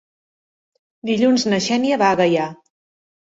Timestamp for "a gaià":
2.15-2.47